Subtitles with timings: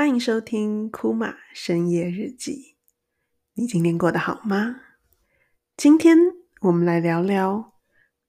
[0.00, 2.76] 欢迎收听库玛深夜日记。
[3.52, 4.80] 你今天过得好吗？
[5.76, 6.16] 今天
[6.62, 7.74] 我们来聊聊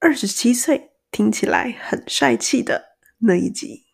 [0.00, 3.84] 二十七岁听起来很帅气的那一集。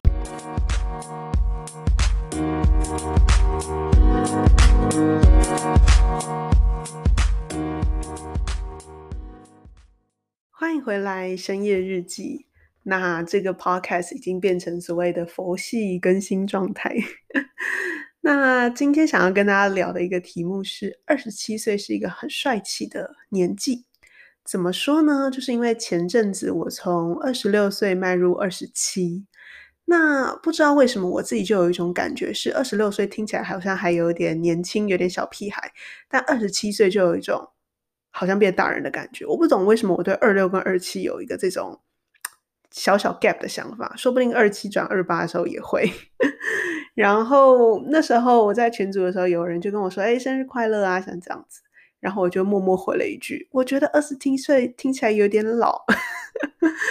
[10.50, 12.47] 欢迎回来深夜日记。
[12.88, 16.96] 那这个 podcast 已经变成所谓的佛系更新状态。
[18.22, 23.84] 那今天想要跟大家聊的一个题目是：二十七岁是一个很帅气的年纪。
[24.42, 25.30] 怎么说呢？
[25.30, 29.26] 就是因为前阵子我从二十六岁迈入二十七，
[29.84, 35.70] 那不知道为什么我自己就有一种感觉是二十六岁听起来好像还有点年轻，有点小屁孩，
[36.08, 37.50] 但二十七岁就有一种
[38.10, 39.26] 好像变大人的感觉。
[39.26, 41.78] 我不懂为什么我对二六跟二七有一个这种。
[42.78, 45.90] 小小 gap 的想法，说不定二七转二八的时候也会。
[46.94, 51.60] 然后那时候我在群组的时候，有人就跟我说：“哎，生日快乐啊！”像这样子，
[51.98, 55.84] 然后我就默默回了一句：“我觉得二十七岁听起来有点老。”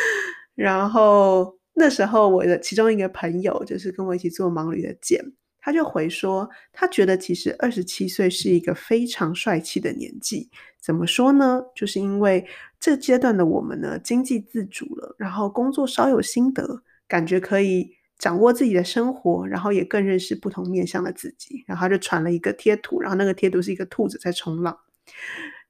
[0.55, 5.23] 然后那时候我的其中一个朋友，就是跟我一起做盲旅的简，
[5.61, 10.49] 他就回说，他觉得其实二十七岁是一个非常帅气的年纪。
[10.87, 11.61] 怎么说呢？
[11.75, 12.47] 就是因为
[12.79, 21.61] 这阶段的我们呢，经济自主了，然后工作稍有心得，感觉可以掌握自己的生活，然后也更认识不同面向的自己。
[21.67, 24.77] 然后他就传了一个贴图，然后那个贴图是一个兔子在冲浪，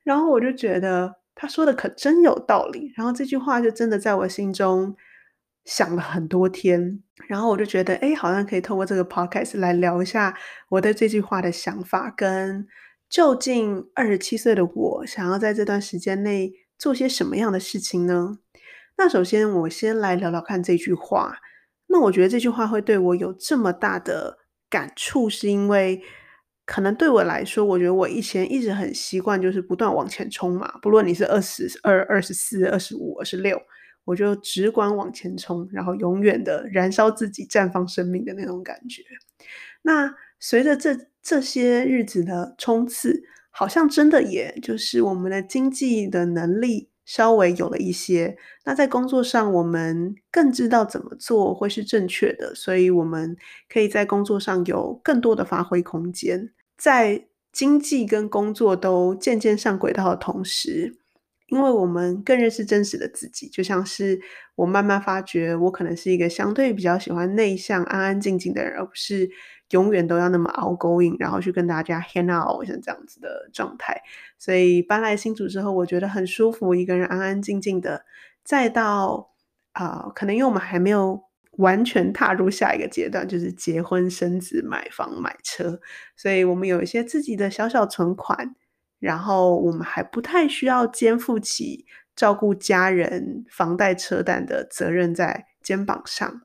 [0.04, 2.94] 然后我就觉得他说的可真有道理。
[2.95, 4.95] 然后这句话就真的在我心中
[5.66, 7.02] 想了很多天。
[7.28, 10.38] 然后我就觉得，哎，好像可以透过这个 podcast 来聊一下
[10.70, 12.68] 我对这句话的想法跟。
[13.09, 18.39] 究竟二十七岁的我想要在这段时间内做些什么样的事情呢？
[18.97, 21.38] 那首先，我先来聊聊看这句话。
[21.88, 26.02] 那我觉得这句话会对我有这么大的感触，是因为
[26.66, 30.77] 可能对我来说，我觉得我以前一直很习惯，就是不断往前冲嘛。
[30.81, 33.58] 不论你是二十二、二十四、二十五、二十六，
[34.03, 39.03] 我就只管往前冲，然后永远的燃烧自己、绽放生命的那种感觉。
[39.82, 48.37] 那随着这这些日子的冲刺，好像真的也就是我们的经济的能力稍微有了一些。
[48.65, 53.36] 那在工作上，我们更知道怎么做会是正确的，所以我们
[53.70, 56.52] 可以在工作上有更多的发挥空间。
[56.77, 60.95] 在经济跟工作都渐渐上轨道的同时，
[61.47, 64.20] 因为我们更认识真实的自己，就像是
[64.55, 69.27] 我慢慢发觉，我可能是一个相对比较喜欢内向、安安静静的人，而不是
[69.72, 74.02] 永远都要那么 outgoing，然后去跟大家 hang out 像这样子的状态。
[74.38, 78.06] 所以搬来新组之后，我觉得很舒服，一个人安安静静的。
[78.44, 79.33] 再到
[79.73, 81.22] 啊、可能因为我们还没有
[81.58, 85.80] 完全踏入下一个阶段，就是结婚、生子、买房、买车，
[86.16, 88.56] 所以我们有一些自己的小小存款。
[89.00, 91.86] 然后我们还不太需要肩负起
[92.16, 96.42] 照顾家人、房贷车贷的责任在肩膀上。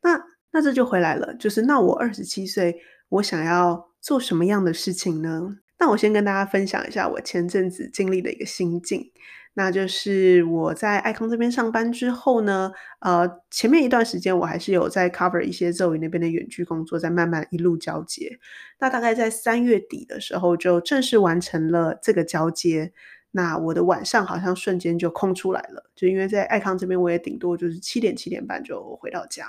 [0.00, 2.76] 那那这就回来了，就是那我二十七岁，
[3.08, 5.56] 我想要做什么样的事情呢？
[5.78, 9.10] 那我先跟大家分享一下我前阵子经历的一个心境。
[9.54, 18.38] 那就是我在爱康这边上班之后呢，呃，前面一段时间我还是有在 cover 一些 Zoe 那边的远距工作，在慢慢一路交接。
[18.78, 22.92] 那大概在三月底的时候，就正式完成了这个交接。
[23.34, 29.46] 那我的晚上好像瞬间就空出来了，就因为在爱康这边，我也顶多就是七点七点半就回到家。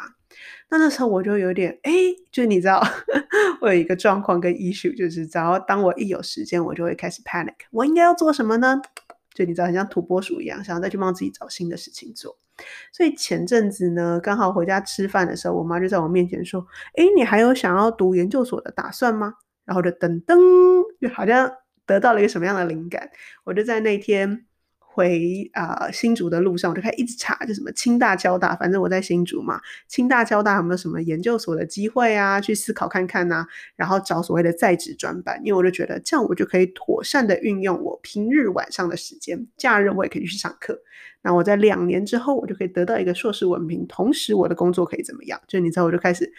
[0.69, 1.91] 那那时候我就有点，哎，
[2.31, 2.81] 就你知道，
[3.61, 8.81] 我有一个状况跟 issue，就是只要当我一有时间，我就会开始 panic，我应该要做什么呢？
[9.35, 12.37] 就你知道，很像土拨鼠一样，想要再去帮自己找新的事情做。
[12.91, 19.33] 所以前阵子呢，刚好回家吃饭的时候，我妈就在我面前说：“哎，你还有想要读研究所的打算吗？”
[19.65, 20.37] 然后就噔噔，
[21.01, 21.51] 就好像
[21.93, 23.09] 得到了一个什么样的灵感。
[23.43, 24.45] 我就在那天。
[24.95, 29.59] 回啊、新竹的路上，我就开始一直查，就什么清大、交大，反正我在新竹嘛。
[29.87, 32.39] 清大、交大有没有什么研究所的机会啊？
[32.39, 33.47] 去思考看看呐、啊。
[33.75, 40.79] 然后找所谓的在职专班，因为我就觉得这样我就可以妥善的运用我平日晚上的时间，假日我也可以去上课。
[41.23, 45.41] 那我在两年之后，我就可以得到一个硕士文凭，同时我的工作可以怎么样？
[45.47, 46.31] 就你知道，我就开始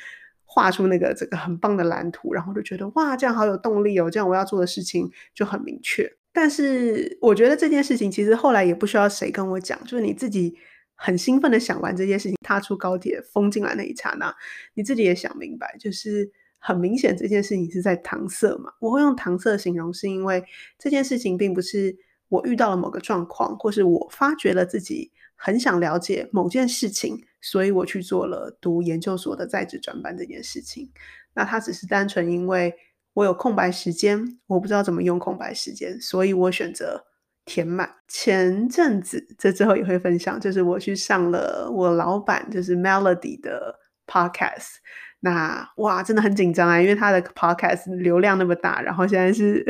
[0.45, 6.11] 画出那个这个很棒的蓝图，然后就觉得哇，这样好有动力哦，这样我要做的事情就很明确。
[6.33, 10.57] 但是我觉得这件事情其实后来也不需要谁跟我讲，就是你自己
[10.95, 14.35] 很兴奋的想完这件事情，踏出高铁风进来那一刹那，
[14.75, 18.73] 你自己也想明白，就是很明显这件事情是在搪塞嘛。
[18.81, 20.45] 我会用搪塞形容，是因为
[20.77, 21.97] 这件事情并不是
[22.29, 30.91] 我遇到了某个状况，或是我发觉了自己很想了解某件事情，所以我去做了读研究所的在职转班这件事情。
[31.35, 32.75] 那它只是单纯因为
[33.13, 37.05] 我有空白时间，我不知道怎么用空白时间，所以我选择
[37.45, 37.89] 填满。
[38.09, 44.77] 前阵子这之后也会分享，就是我去上了我老板就是 Melody 的 Podcast。
[45.21, 49.65] 那哇，真的很紧张啊，因为他的 Podcast 流量那么大，然后现在是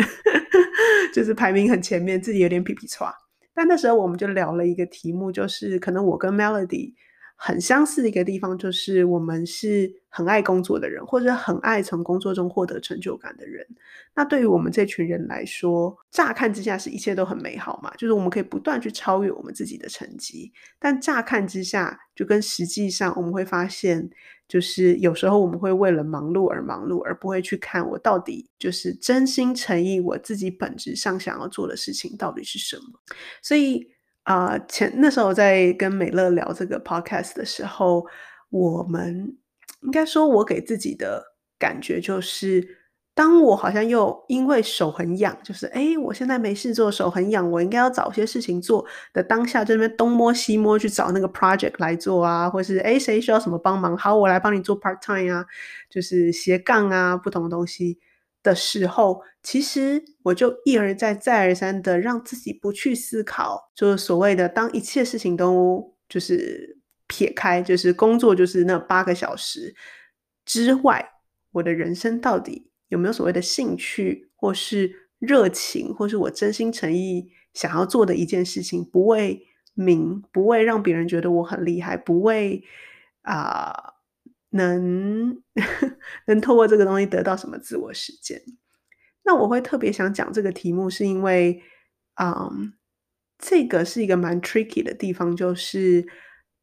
[1.14, 3.12] 就是排名很前面，自己有点皮皮剉。
[3.54, 6.94] 但那时候我们就聊了一个题目，就是可能我跟 Melody
[7.36, 13.66] 很相似的一个地方，就是我们是很爱工作的人，或者很爱从工作中获得成就感的人。
[14.14, 20.52] 那对于我们这群人来说，乍看之下是一切都很美好嘛，就是我们可以不断去超越我们自己的成绩。
[20.78, 24.10] 但乍看之下，就跟实际上我们会发现。
[24.46, 32.82] 就是有时候我们会为了忙碌而忙碌，而不会去看我到底就是真心诚意，我自己本质上想要做的事情到底是什么。
[33.42, 33.93] 所以
[34.24, 38.04] 啊、前那时候在跟美乐聊这个 podcast 的时候，
[38.50, 39.36] 我们
[39.82, 41.22] 应该说，我给自己的
[41.58, 42.80] 感觉就是。
[43.16, 55.46] 当我好像又因为手很痒，就是诶，我现在没事做，手很痒，我应该要找些事情做的当下，这边东摸西摸去找那个 project 来做啊，或是诶，谁需要什么帮忙，好，我来帮你做 part time 啊，
[55.88, 58.00] 就是斜杠啊，不同的东西
[58.44, 69.74] 的时候，其实我就一而再再而三的让自己不去思考，就是所谓的当一切事情都就是撇开，就是工作就是那八个小时
[70.44, 71.04] 之外，
[71.50, 72.70] 我的人生到底。
[72.88, 79.42] 有没有所谓的兴趣，或是热情，或是我真心诚意想要做的一件事情，不为
[79.72, 82.62] 名，不为让别人觉得我很厉害，不为
[83.22, 83.93] 啊、
[84.54, 85.36] 能
[86.26, 88.42] 能透过这个东西得到什么自我实践？
[89.24, 91.62] 那我会特别想讲这个题目，是因为，
[92.20, 92.72] 嗯，
[93.38, 96.06] 这个是一个蛮 tricky 的地方，就是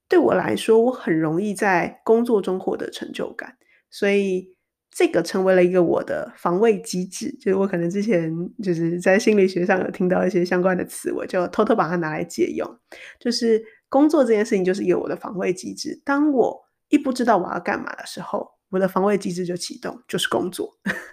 [0.09, 3.57] 对我来说，我很容易在工作中获得成就感，
[3.89, 4.55] 所以。
[4.93, 8.29] 这个成为了一个我的防卫机制，就是我可能之前
[8.61, 12.69] 就是在心理学上有听到一些相关的词，我就偷偷把它拿来借用。
[13.17, 16.61] 就是工作这件事情就是一个我的防卫机制，当我
[16.91, 20.71] 一不知道我要干嘛的时候，我的防卫机制就启动，就是工作，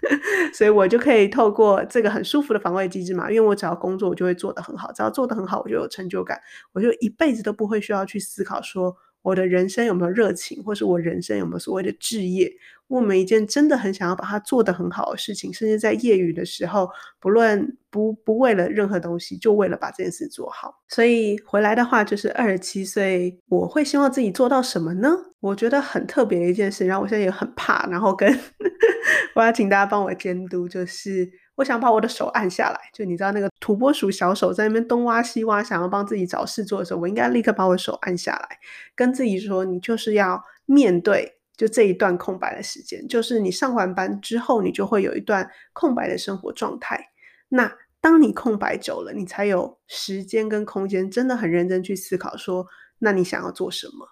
[0.53, 6.39] 所以我就可以透过这个很舒服的防卫机制嘛，因为我只要工作，我就会做得很好，只要做得很好，我就有成就感，
[6.73, 12.51] 我就一辈子都不会需要去思考说我的人生有没有热情，或是我人生有没有所谓的志业。
[12.87, 16.89] 我们一件真的很想要把它做得很好的事情，甚至在业余的时候，
[17.19, 20.73] 不论不不为了任何东西，就为了把这件事做好。
[20.87, 25.09] 所以回来的话，就是二十七岁，我会希望自己做到什么呢？
[25.39, 28.27] 我觉得很特别的一件事，然后我现在也很怕，然后跟
[29.35, 38.57] 我要请大家帮我监督，就是我想把我的手按下来，就你知道那个土拨鼠小手在那边东挖西挖，想要帮自己找事做的时候，我应该立刻把我手按下来，
[38.95, 41.35] 跟自己说，你就是要面对。
[41.57, 47.09] 就这一段空白的时间，就是你上完班之后，你就会有一段空白的生活状态。
[47.49, 47.69] 那
[47.99, 52.65] 当你空白久了，你才有时间跟空间，真的很认真去思考说，
[52.99, 54.07] 那你想要做什么，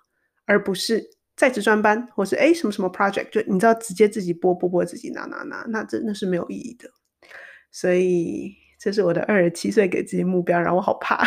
[0.45, 1.01] 而不是
[1.37, 6.89] 在职专班，或是诶什么什么 project，就你知道直接自己播播播自己拿拿拿，那真的是没有意义的。
[7.79, 11.23] 所以这是我的二十七岁给自己目标，然后我好怕。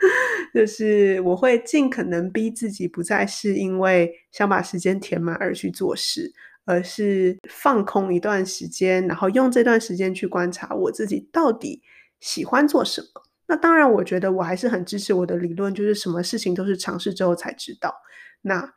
[0.52, 6.30] 就是我会尽可能逼自己，不再是因为想把时间填满而去做事，
[6.66, 11.80] 而是放空一段时间，然后用这段时间去观察我自己到底
[12.20, 13.22] 喜欢做什么。
[13.46, 17.94] 那当然，我觉得我还是很支持我的理论，就是什么事情都是尝试之后才知道。
[18.42, 18.74] 那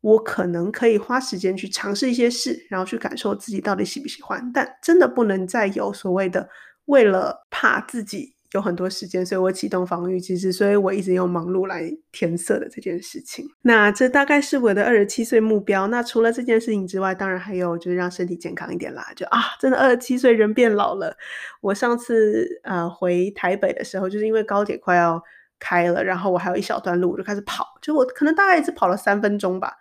[0.00, 6.48] 我可能可以花时间去尝试一些事，然后去感受自己到底喜不喜欢，但真的不能再有所谓的
[6.90, 8.34] 为了怕自己。
[8.52, 13.46] 有很多时间，所以我启动防御机制，所以我一直用忙碌来填色的这件事情。
[13.62, 15.86] 那这大概是我的二十七岁目标。
[15.86, 19.06] 那除了这件事情之外，当然还有就是让身体健康一点啦。
[19.14, 21.16] 就啊，真的二十七岁人变老了。
[21.60, 25.22] 我上次呃回台北的时候，就是因为高铁快要
[25.60, 27.64] 开了，然后我还有一小段路，我就开始跑。
[27.80, 29.76] 就我可能大概只跑了三分钟吧，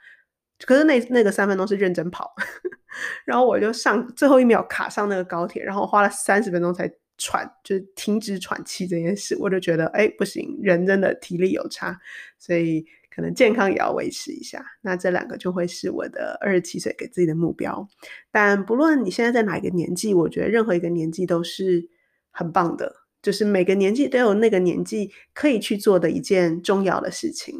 [0.65, 2.33] 可是那那个三分钟是认真跑。
[3.25, 6.91] 然后我就上最后一秒卡上那个高铁，然后花了三十分钟才。
[7.21, 11.99] 喘就是停止喘气这件事，我就觉得哎不行，人真的体力有差，
[12.37, 14.65] 所以可能健康也要维持一下。
[14.79, 17.85] 那这两个就会是我的二十七岁给自己的目标。
[18.31, 21.89] 但不论你现在在哪一个年纪，我觉得任何一个年纪都是
[22.31, 27.53] 很棒的，就是每个年纪都有那个年纪可以去做的一件重要的事情。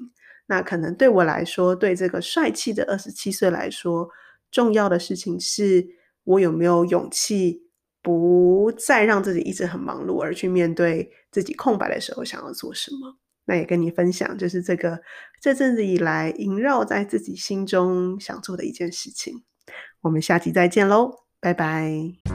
[0.50, 4.10] 那可能对我来说，对这个帅气的二十七岁来说，
[4.52, 5.88] 重要的事情是
[6.26, 7.70] 我有没有勇气。
[8.02, 13.18] 不再让自己一直很忙碌，而去面对自己空白的时候想要做什么。
[13.44, 15.02] 那也跟你分享，就是这个
[15.42, 19.44] 这阵子以来萦绕在自己心中想做的一件事情。
[20.00, 22.29] 我们下期再见喽，拜拜。